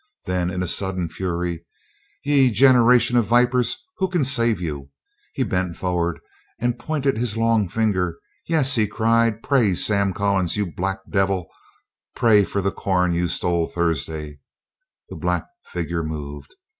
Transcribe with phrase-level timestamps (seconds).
[0.25, 1.63] Then in sudden fury,
[2.23, 4.89] "Ye generation of vipers who kin save you?"
[5.35, 6.19] He bent forward
[6.57, 8.17] and pointed his long finger.
[8.47, 11.49] "Yes," he cried, "pray, Sam Collins, you black devil;
[12.15, 14.39] pray, for the corn you stole Thursday."
[15.11, 16.55] The black figure moved.